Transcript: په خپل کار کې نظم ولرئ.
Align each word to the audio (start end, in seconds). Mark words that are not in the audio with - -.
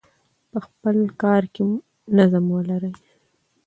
په 0.51 0.57
خپل 0.65 0.97
کار 1.23 1.43
کې 1.53 1.63
نظم 2.17 2.45
ولرئ. 2.53 2.93